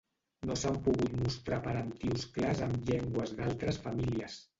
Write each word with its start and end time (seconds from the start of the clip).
No 0.51 0.55
s'han 0.59 0.77
pogut 0.85 1.11
mostrar 1.25 1.59
parentius 1.67 2.23
clars 2.37 2.63
amb 2.69 2.89
llengües 2.91 3.35
d'altres 3.41 3.79
famílies. 3.85 4.39